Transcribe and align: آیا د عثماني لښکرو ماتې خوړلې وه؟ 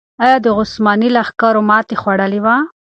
آیا 0.23 0.37
د 0.45 0.47
عثماني 0.59 1.09
لښکرو 1.15 1.61
ماتې 1.69 1.95
خوړلې 2.01 2.39
وه؟ 2.45 2.55